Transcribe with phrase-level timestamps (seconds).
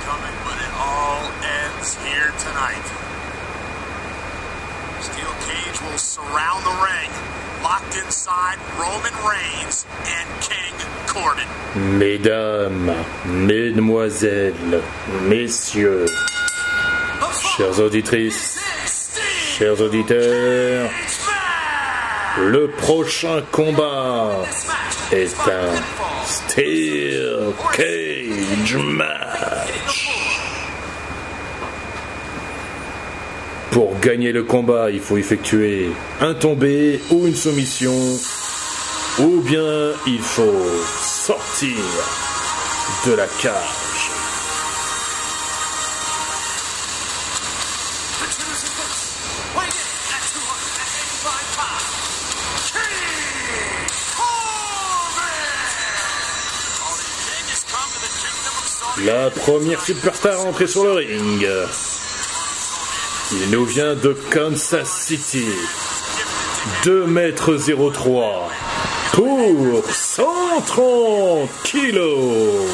[0.00, 2.86] coming, but it all ends here tonight.
[5.00, 7.10] Steel cage will surround the ring.
[7.62, 10.74] Locked inside Roman Reigns and King
[11.06, 11.46] Corbin.
[11.98, 14.82] Mesdames, mesdemoiselles,
[15.28, 16.06] messieurs,
[17.56, 18.58] chères auditrices,
[19.56, 20.90] chers auditeurs,
[22.38, 24.42] le prochain combat
[25.12, 25.70] est un
[26.26, 29.31] Steel Cage Match.
[33.72, 35.88] Pour gagner le combat, il faut effectuer
[36.20, 37.94] un tombé ou une soumission,
[39.18, 40.62] ou bien il faut
[41.00, 41.78] sortir
[43.06, 44.10] de la cage.
[48.20, 49.08] The choosing this,
[49.56, 53.00] weighing in at 285 pounds, King
[54.18, 55.32] Corbin!
[56.84, 60.84] All the king has come to the kingdom of Saudi La première superstar entrée sur
[60.84, 61.48] le ring.
[63.34, 65.46] Il nous vient de Kansas City.
[66.84, 68.50] 2 mètres 03
[69.12, 72.68] pour 130 kilos.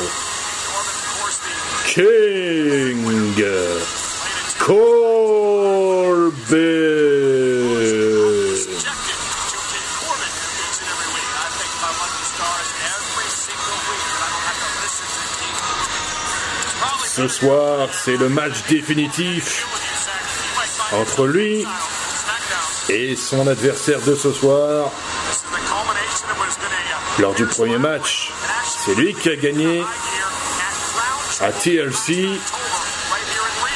[1.86, 3.44] King
[4.58, 5.38] probably
[17.04, 19.77] Ce soir, c'est le match définitif
[20.92, 21.66] entre lui
[22.88, 24.90] et son adversaire de ce soir.
[27.18, 28.32] Lors du premier match,
[28.66, 29.82] c'est lui qui a gagné
[31.40, 32.28] à TLC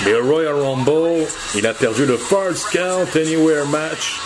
[0.05, 1.27] mais au Royal Rumble.
[1.55, 4.21] Il a perdu le First Count Anywhere match.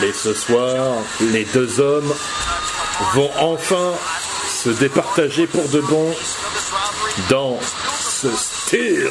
[0.00, 2.12] Mais ce soir, les deux hommes
[3.14, 3.92] vont enfin
[4.48, 6.14] se départager pour de bon
[7.28, 7.58] dans
[7.98, 9.10] ce Steel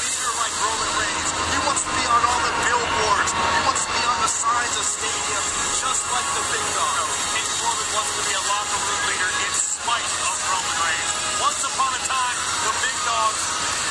[0.41, 1.29] like Roman Reigns.
[1.53, 3.29] He wants to be on all the billboards.
[3.29, 6.97] He wants to be on the sides of stadiums, just like the big dog.
[7.29, 11.11] King Corbin wants to be a locker room leader in spite of Roman Reigns.
[11.45, 13.41] Once upon a time, the big dogs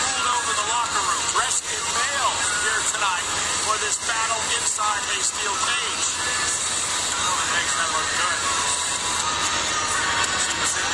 [0.02, 2.30] ruled over the locker room, dressed in mail
[2.66, 3.26] here tonight
[3.62, 6.06] for this battle inside a steel cage.
[7.14, 8.38] Roman makes that look good.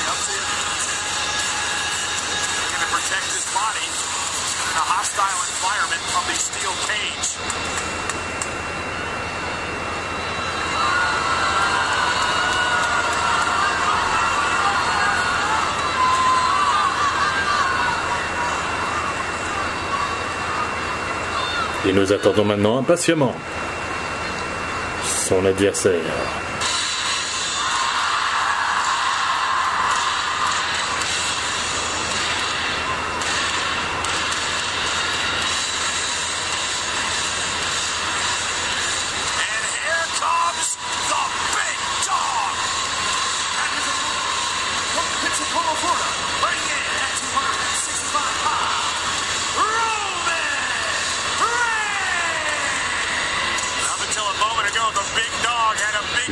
[0.06, 0.44] Up to you.
[2.60, 4.25] Looking to protect his body
[4.76, 7.28] a hostile environment of the steel cage.
[21.88, 23.34] Et nous attendons maintenant impatiemment
[25.04, 26.45] son adversaire.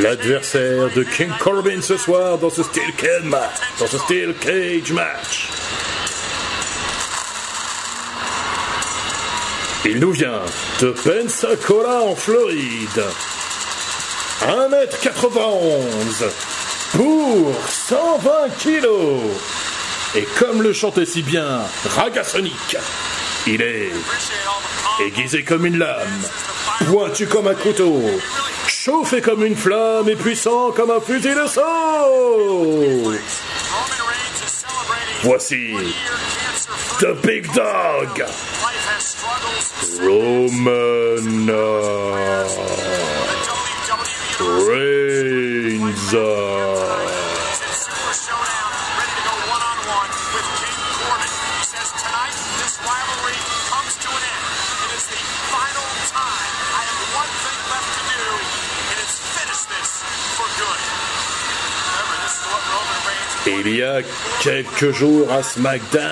[0.04, 3.54] L'adversaire de King Corbin ce soir dans ce Steel Cage match.
[3.80, 5.48] Dans ce Steel Cage match.
[9.86, 10.42] Il nous vient
[10.82, 13.02] de Pensacola en Floride.
[14.42, 16.24] 1m91
[16.92, 19.22] pour 120 kilos.
[20.16, 21.62] Et comme le chantait si bien
[21.96, 22.76] Ragasonic,
[23.46, 23.90] il est
[25.06, 26.22] aiguisé comme une lame,
[26.90, 28.02] pointu comme un couteau,
[28.74, 33.12] chauffé comme une flamme et puissant comme un fusil de saut.
[35.22, 35.74] Voici
[36.98, 38.24] The Big Dog,
[40.02, 42.44] Roman uh,
[44.68, 46.63] Reigns.
[63.46, 64.00] Il y a
[64.42, 66.02] quelques jours à SmackDown,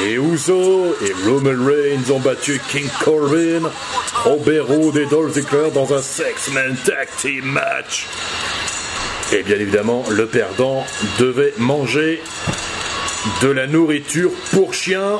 [0.00, 3.70] les Usos et Roman Reigns ont battu King Corbin
[4.24, 5.38] Robert Roode et Dolph
[5.72, 8.06] dans un Sex-Man Tag Team match.
[9.32, 10.84] Et bien évidemment, le perdant
[11.18, 12.22] devait manger
[13.40, 15.18] de la nourriture pour chien.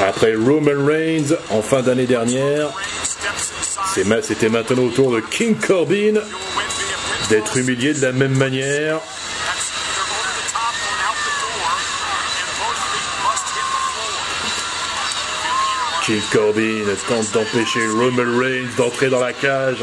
[0.00, 2.68] Après Roman Reigns en fin d'année dernière,
[4.22, 6.20] c'était maintenant au tour de King Corbin
[7.30, 9.00] d'être humilié de la même manière.
[16.06, 19.82] King Corbin tente d'empêcher Roman Reigns d'entrer dans la cage.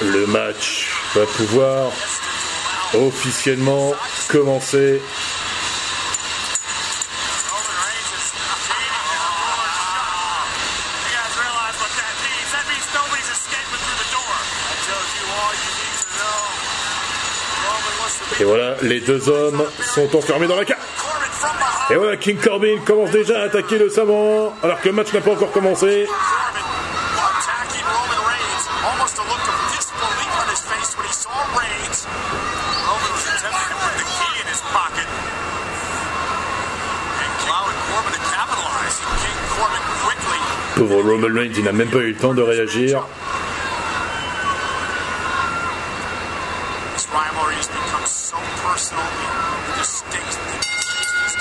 [0.00, 1.90] Le match va pouvoir
[2.94, 3.92] officiellement
[4.28, 5.00] commencer.
[18.38, 20.78] Et voilà, les deux hommes sont enfermés dans la cage.
[21.90, 25.20] Et voilà, King Corbin commence déjà à attaquer le savant alors que le match n'a
[25.20, 26.06] pas encore commencé.
[40.80, 43.04] Pauvre Roman Reigns, il n'a même pas eu le temps de réagir.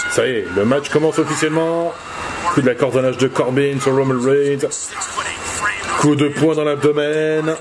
[0.09, 1.93] Ça y est, le match commence officiellement.
[2.53, 4.67] Coup de la cordonnage de Corbin sur Roman Reigns.
[6.01, 7.55] Coup de poing dans l'abdomen.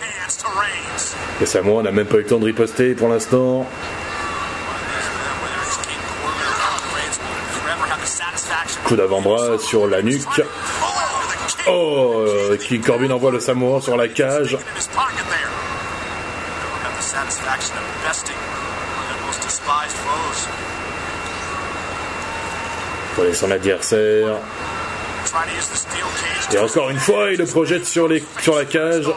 [1.40, 3.64] Et Samoa n'a même pas eu le temps de riposter pour l'instant.
[8.84, 10.42] Coup d'avant-bras sur la nuque.
[11.68, 12.24] Oh,
[12.60, 14.56] King Corbin envoie le Samoa sur la cage.
[23.14, 24.36] Pour son adversaire.
[26.52, 29.10] Et encore une fois, il le projette sur, les, sur la cage.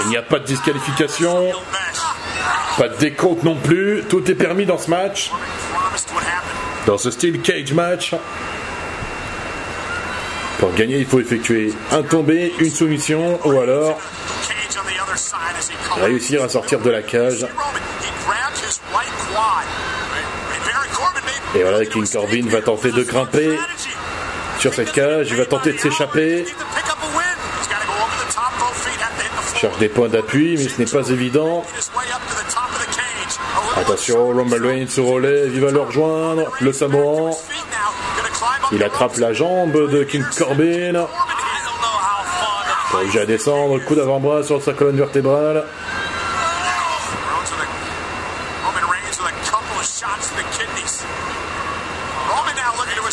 [0.00, 1.52] Il n'y a pas de disqualification.
[2.78, 4.04] Pas de décompte non plus.
[4.08, 5.30] Tout est permis dans ce match.
[6.86, 8.14] Dans ce style cage match.
[10.58, 13.98] Pour gagner, il faut effectuer un tombé, une soumission ou alors
[16.00, 17.46] réussir à sortir de la cage.
[21.54, 23.58] Et voilà, King Corbin va tenter de grimper
[24.58, 25.28] sur cette cage.
[25.30, 26.44] Il va tenter de s'échapper.
[29.60, 31.64] Cherche des points d'appui, mais ce n'est pas évident.
[33.76, 36.50] Attention, Rumble se relève, il va le rejoindre.
[36.60, 37.36] Le Samoan.
[38.72, 41.06] Il attrape la jambe de King Corbin.
[43.12, 45.64] Il à descendre, coup d'avant-bras sur sa colonne vertébrale.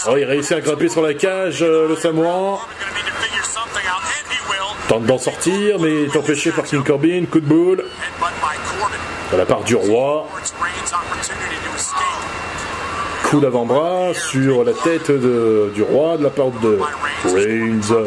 [0.07, 2.59] Oh, il réussit à grimper sur la cage, euh, le Samoan.
[4.87, 7.25] Tente d'en sortir, mais est empêché par King Corbin.
[7.29, 7.85] Coup de boule.
[9.33, 10.27] De la part du roi.
[13.23, 16.77] Coup d'avant-bras sur la tête du roi de la part de
[17.25, 18.05] Reigns.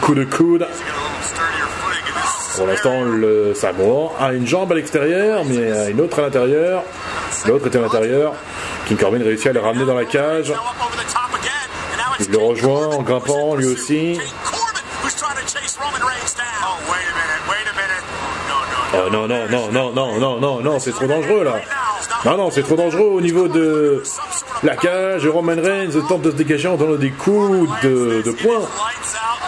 [0.00, 0.66] Coup de coude.
[2.56, 6.82] Pour l'instant, le Samoan a une jambe à l'extérieur, mais une autre à l'intérieur.
[7.46, 8.32] L'autre était à l'intérieur.
[8.86, 10.54] King Corbin réussit à le ramener dans la cage.
[12.18, 14.18] Il le rejoint en grimpant lui aussi.
[18.92, 21.60] Oh non, non, non, non, non, non, non, non, c'est trop dangereux là.
[22.24, 24.02] Non, non, c'est trop dangereux au niveau de
[24.62, 25.26] la cage.
[25.26, 28.62] Roman Reigns tente de se dégager en donnant des coups de, de poing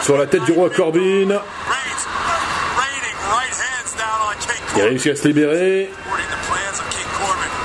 [0.03, 1.41] sur la tête du roi Corbin.
[4.77, 5.91] Il réussit à se libérer.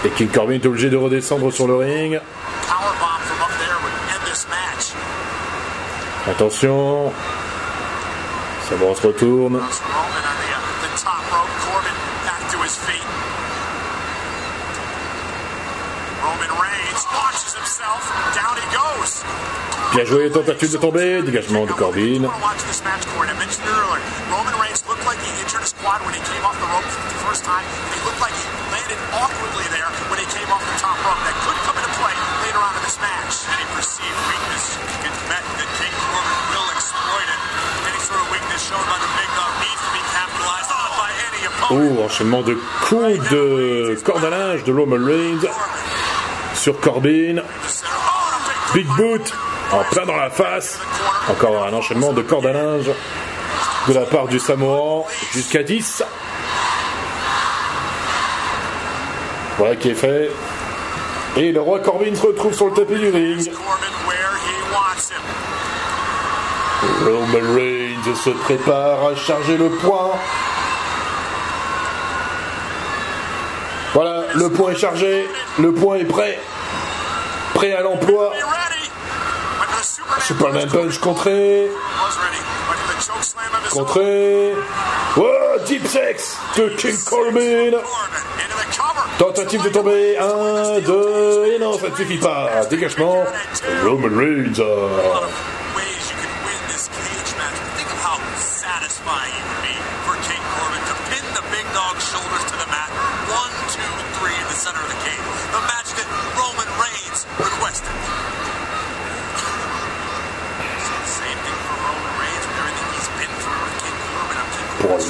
[0.06, 2.20] Et King Corbin est obligé de redescendre sur le ring.
[6.28, 7.14] Attention.
[8.70, 9.62] On se retourne.
[19.98, 22.30] Bien joué, tentative de tomber, dégagement de Corbin.
[41.72, 42.54] Oh, enchaînement de
[42.88, 45.50] coups de corde à linge de Roman Reigns
[46.54, 47.42] sur Corbin.
[48.76, 49.34] Big boot
[49.72, 50.80] en plein dans la face.
[51.30, 52.90] Encore un enchaînement de corde à linge
[53.88, 56.04] de la part du Samoan jusqu'à 10.
[59.58, 60.30] Voilà qui est fait.
[61.36, 63.52] Et le roi Corbin se retrouve sur le tapis du ring.
[67.04, 70.12] Roman Reigns se prépare à charger le point.
[73.94, 75.28] Voilà, le point est chargé,
[75.60, 76.38] le point est prêt.
[77.54, 78.34] Prêt à l'emploi.
[80.22, 81.70] Superman Punch contré.
[83.70, 84.54] Contré.
[85.18, 87.78] Oh, Deep Sex de King Corbin.
[89.18, 90.18] Tentative de tomber.
[90.18, 91.46] Un, deux.
[91.48, 92.50] Et non, ça ne suffit pas.
[92.70, 93.24] Dégagement.
[93.84, 94.62] Roman Reigns.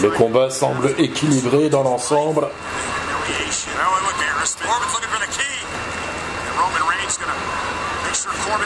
[0.01, 2.47] Le combat semble équilibré dans l'ensemble.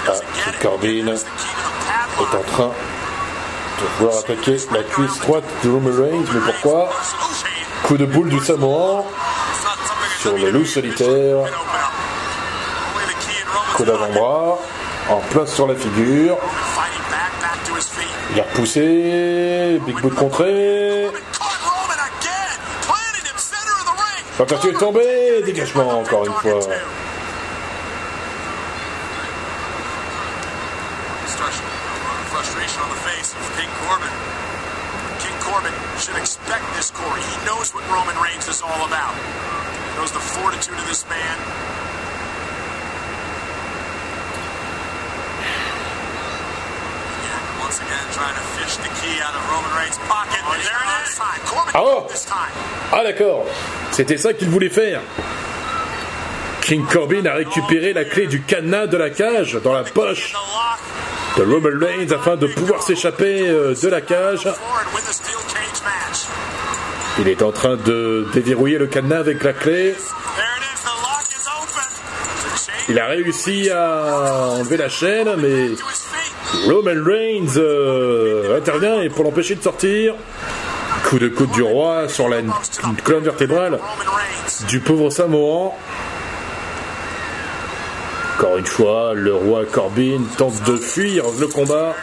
[0.07, 0.13] Ah,
[0.61, 2.71] Corbin est en train
[3.79, 6.89] de vouloir attaquer la cuisse droite de Roman Reigns, mais pourquoi?
[7.83, 9.05] Coup de boule du Samoan
[10.19, 11.37] sur le loup solitaire.
[13.73, 14.59] Coup d'avant-bras
[15.09, 16.37] en place sur la figure.
[18.33, 21.09] Il a repoussé, Big Boot contré.
[24.37, 26.59] Tentative est tombé, dégagement encore une fois.
[36.01, 37.21] should expect this, Corey.
[37.21, 39.13] He knows what Roman Reigns is all about.
[39.13, 41.37] He knows the fortitude of this man.
[51.73, 51.83] Ah,
[52.91, 53.45] ah d'accord,
[53.91, 55.01] c'était ça qu'il voulait faire.
[56.61, 60.33] King Corbin a récupéré la clé du cadenas de la cage dans la poche
[61.37, 64.47] de Roman Reigns afin de pouvoir s'échapper euh, de la cage.
[67.19, 69.95] Il est en train de déverrouiller le cadenas avec la clé.
[72.89, 75.69] Il a réussi à enlever la chaîne, mais
[76.65, 80.15] Roman Reigns euh, intervient et pour l'empêcher de sortir,
[81.05, 82.37] coup de coude du roi sur la
[83.03, 83.79] colonne vertébrale
[84.67, 85.73] du pauvre Samoan.
[88.37, 91.95] Encore une fois, le roi Corbin tente de fuir le combat.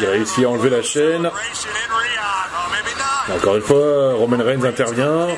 [0.00, 1.30] Il réussit à enlever la chaîne.
[3.34, 5.28] Encore une fois, Roman Reigns intervient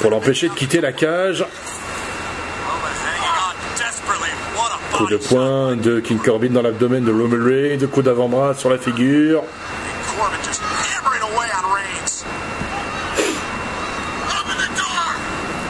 [0.00, 1.44] pour l'empêcher de quitter la cage.
[4.96, 8.78] Coup de poing de King Corbin dans l'abdomen de Roman Reigns, coup d'avant-bras sur la
[8.78, 9.42] figure.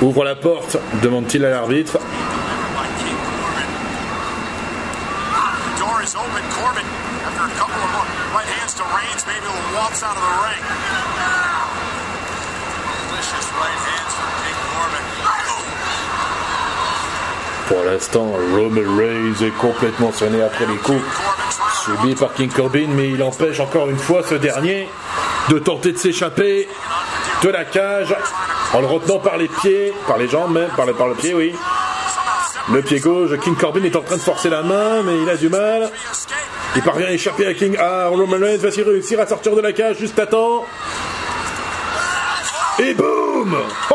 [0.02, 1.98] Ouvre la porte, demande-t-il à l'arbitre.
[17.68, 21.02] Pour l'instant, Roman Reigns est complètement sonné après les coups
[21.84, 24.88] subis par King Corbin, mais il empêche encore une fois ce dernier
[25.50, 26.68] de tenter de s'échapper
[27.42, 28.14] de la cage
[28.72, 31.54] en le retenant par les pieds, par les jambes même, par le, pied, oui.
[32.72, 35.36] Le pied gauche, King Corbin est en train de forcer la main, mais il a
[35.36, 35.90] du mal.
[36.74, 37.76] Il parvient à échapper à King.
[37.78, 40.64] Ah, Roman Reigns va-t-il réussir à sortir de la cage juste à temps?
[42.78, 43.54] Et boum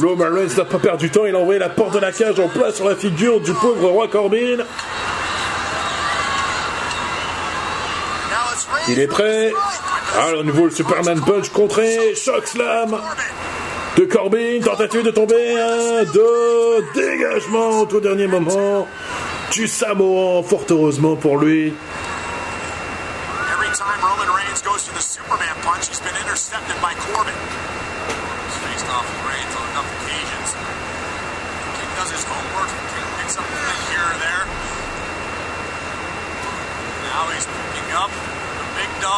[0.00, 2.38] Roman Reigns n'a pas perdu du temps, il a envoyé la porte de la cage
[2.38, 4.58] en place sur la figure du pauvre roi Corbin.
[8.88, 9.52] Il est prêt.
[10.18, 12.14] Alors, nouveau le Superman Punch contré.
[12.14, 12.98] Shock Slam
[13.96, 14.60] de Corbin.
[14.64, 15.58] Tentative de tomber.
[15.58, 16.84] Un, deux.
[16.94, 18.86] Dégagement au tout dernier moment.
[19.52, 21.72] Du Samoan, fort heureusement pour lui.
[37.40, 38.10] is picking up
[38.76, 39.10] the.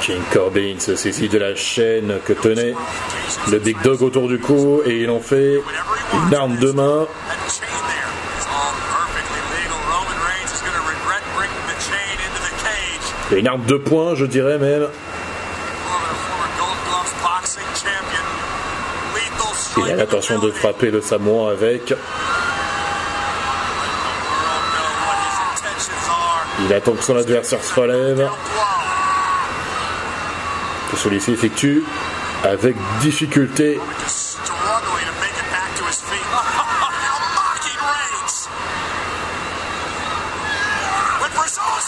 [0.00, 2.74] King Corbin se saisit de la chaîne que tenait
[3.50, 5.60] le Big Dog autour du cou et il en fait
[6.14, 7.06] une arme de main.
[13.30, 14.88] Une arme de poing, je dirais même.
[19.76, 21.92] Il a l'intention de frapper le Samoan avec.
[26.64, 28.28] Il attend que son adversaire se relève.
[30.96, 31.84] Celui-ci effectue
[32.42, 33.78] avec difficulté.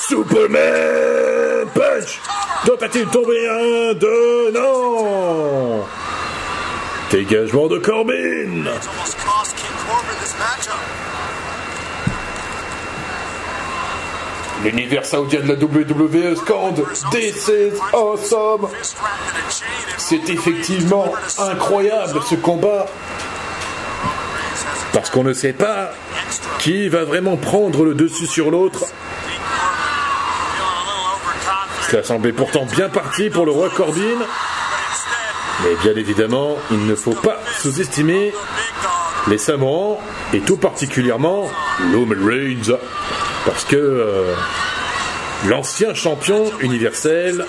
[0.08, 2.20] Superman Punch
[2.66, 5.84] Tentative tomber un, deux, non
[7.10, 8.70] Dégagement de Corbin
[14.64, 18.68] L'univers saoudien de la WWE scande This is awesome
[19.96, 22.86] C'est effectivement incroyable ce combat
[24.92, 25.92] parce qu'on ne sait pas
[26.58, 28.86] qui va vraiment prendre le dessus sur l'autre.
[31.88, 34.18] Cela semblait pourtant bien parti pour le roi Corbin.
[35.62, 38.32] Mais bien évidemment, il ne faut pas sous-estimer
[39.28, 40.00] les Samoans
[40.32, 41.48] et tout particulièrement
[41.92, 42.76] Roman Reigns.
[43.46, 44.34] Parce que euh,
[45.48, 47.44] l'ancien champion universel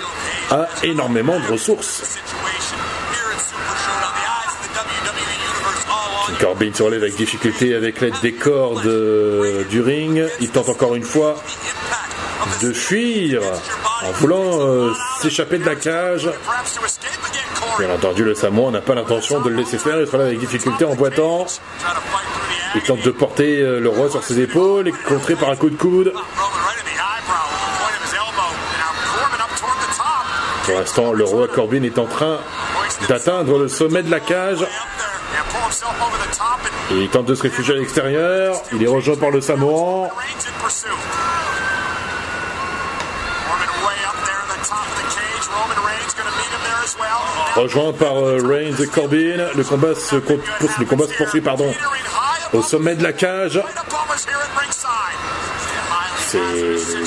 [0.49, 2.17] a énormément de ressources.
[6.39, 10.25] Corbin se relève avec difficulté avec l'aide des cordes euh, du ring.
[10.39, 11.35] Il tente encore une fois
[12.63, 13.41] de fuir
[14.03, 16.27] en voulant euh, s'échapper de la cage.
[17.81, 19.99] Bien entendu, le Samoan n'a pas l'intention de le laisser faire.
[19.99, 21.47] Il se relève avec difficulté en boitant.
[22.75, 25.71] Il tente de porter euh, le roi sur ses épaules et contrer par un coup
[25.71, 26.13] de coude.
[30.63, 32.37] Pour l'instant, le roi Corbin est en train
[33.09, 34.63] d'atteindre le sommet de la cage.
[36.91, 38.61] il tente de se réfugier à l'extérieur.
[38.73, 40.07] Il est rejoint par le Samoan.
[47.55, 50.15] Rejoint par euh, Reigns et Corbin, le combat se,
[51.17, 51.71] poursuit pardon,
[52.53, 53.61] au sommet de la cage.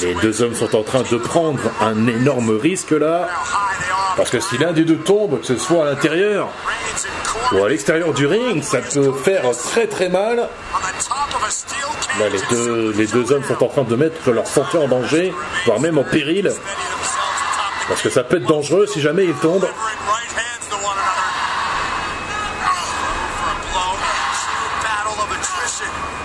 [0.02, 3.28] Les deux hommes sont en train de prendre un énorme risque là.
[4.16, 6.48] Parce que si l'un des deux tombe, que ce soit à l'intérieur
[7.52, 10.48] ou à l'extérieur du ring, ça peut faire très très mal.
[12.18, 15.33] les, deux, les deux hommes sont en train de mettre leur santé en danger,
[15.64, 16.52] voire même en péril.
[17.88, 19.68] Parce que ça peut être dangereux si jamais ils tombent.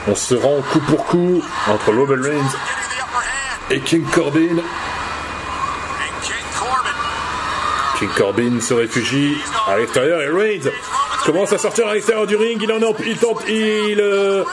[0.08, 2.58] On se rend coup pour coup entre Roman Reigns
[3.70, 4.58] et King Corbin.
[8.00, 10.72] King Corbin se réfugie à l'extérieur et Reigns
[11.26, 12.60] commence à sortir à l'extérieur du ring.
[12.62, 14.44] Il en il tente, il euh,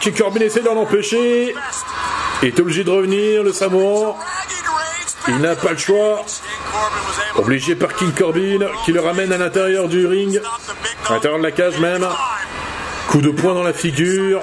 [0.00, 1.54] King Corbin essaie d'en empêcher.
[2.42, 4.16] Il est obligé de revenir, le Samoan.
[5.28, 6.24] Il n'a pas le choix.
[7.36, 10.40] Obligé par King Corbin qui le ramène à l'intérieur du ring,
[11.08, 12.06] à l'intérieur de la cage même.
[13.08, 14.42] Coup de poing dans la figure.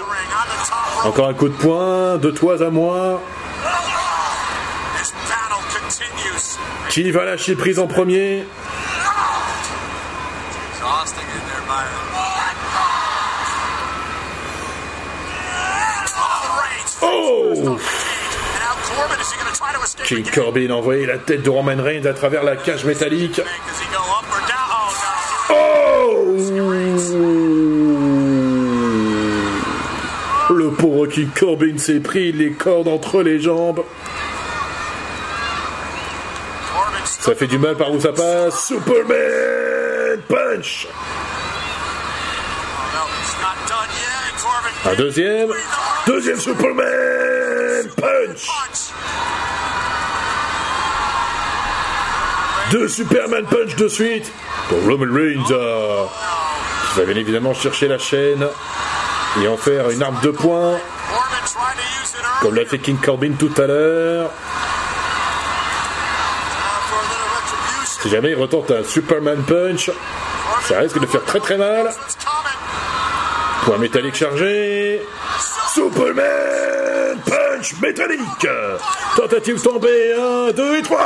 [1.04, 3.22] Encore un coup de poing, deux toits à moi.
[6.90, 8.46] Qui va lâcher prise en premier?
[17.02, 17.78] Oh
[20.06, 23.42] King Corbin a la tête de Roman Reigns à travers la cage métallique.
[25.50, 26.36] Oh
[30.50, 33.84] Le pauvre King Corbin s'est pris les cordes entre les jambes.
[37.06, 38.68] Ça fait du mal par où ça passe.
[38.68, 40.88] Superman Punch
[44.86, 45.50] Un deuxième.
[46.06, 48.48] Deuxième Superman Punch
[52.74, 54.32] Deux Superman Punch de suite
[54.68, 56.06] pour Roman Reigns euh,
[56.90, 58.48] qui va bien évidemment chercher la chaîne
[59.40, 60.80] et en faire une arme de poing
[62.42, 64.32] comme l'a fait King Corbin tout à l'heure.
[68.02, 69.92] Si jamais il retente un Superman Punch,
[70.64, 71.92] ça risque de faire très très mal.
[73.66, 75.00] Point métallique chargé.
[75.76, 78.48] Superman Punch métallique.
[79.16, 80.16] Tentative tombée.
[80.50, 81.00] 1, 2 et 3.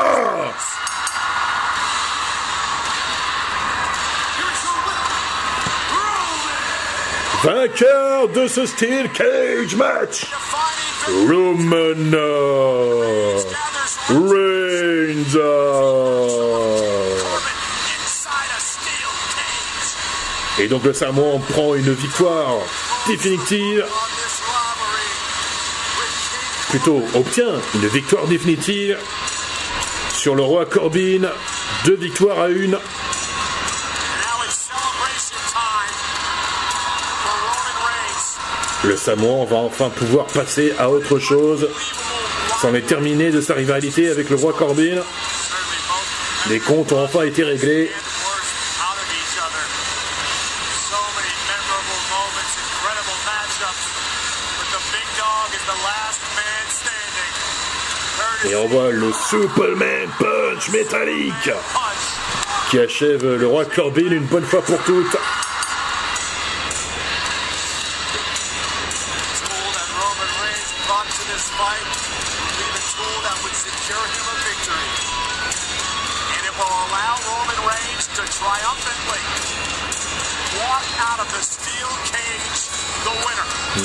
[7.43, 10.26] Vainqueur de ce style cage match,
[11.08, 11.93] Roman
[14.10, 15.38] Reigns.
[20.60, 22.58] Et donc le Samoan prend une victoire
[23.08, 23.86] définitive.
[26.69, 28.97] Plutôt obtient une victoire définitive
[30.15, 31.30] sur le roi Corbin.
[31.86, 32.78] Deux victoires à une.
[38.88, 41.67] Le Samoan va enfin pouvoir passer à autre chose.
[42.62, 45.02] C'en est terminé de sa rivalité avec le roi Corbin.
[46.50, 47.91] Les comptes ont enfin été réglés.
[58.45, 61.52] Et on voit le Superman Punch métallique
[62.69, 65.17] qui achève le roi Corbin une bonne fois pour toutes.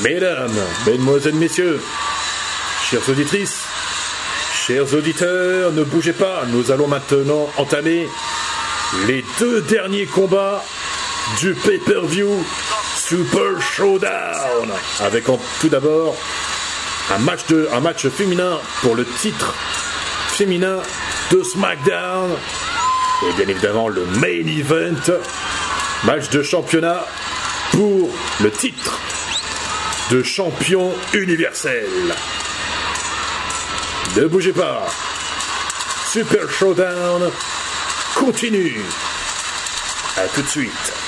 [0.03, 0.51] Mesdames,
[0.87, 1.83] mesdemoiselles, messieurs,
[2.89, 3.61] chères auditrices,
[4.67, 8.09] chers auditeurs, ne bougez pas, nous allons maintenant entamer
[9.07, 10.65] les deux derniers combats
[11.41, 12.45] du pay-per-view
[12.97, 14.73] Super Showdown.
[15.01, 15.25] Avec
[15.61, 16.17] tout d'abord
[17.15, 19.55] un match, de, un match féminin pour le titre
[20.29, 20.79] féminin
[21.31, 22.31] de SmackDown.
[23.29, 25.13] Et bien évidemment le main event,
[26.05, 27.07] match de championnat
[27.73, 28.99] pour le titre
[30.11, 31.89] de champion universel.
[34.17, 34.87] Ne bougez pas.
[36.13, 37.31] Super Showdown
[38.15, 38.83] continue.
[40.19, 41.02] A tout de suite.